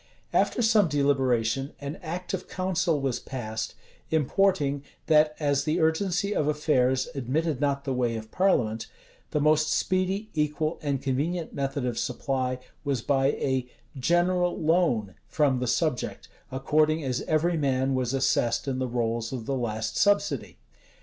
[0.33, 3.75] After some deliberation, an act of council was passed,
[4.09, 8.87] importing, that as the urgency of affairs admitted not the way of parliament,
[9.29, 15.59] the most speedy, equal, and convenient method of supply was by a "general loan" from
[15.59, 20.57] the subject, according as every man was assessed in the rolls of the last subsidy.